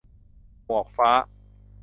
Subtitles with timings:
[0.65, 1.11] -หมวกฟ้า